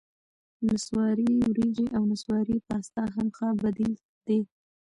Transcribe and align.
نسواري 0.67 1.29
ورېجې 1.41 1.85
او 1.95 2.03
نسواري 2.11 2.57
پاستا 2.67 3.03
هم 3.15 3.27
ښه 3.37 3.47
بدیل 3.61 3.93
دي. 4.27 4.39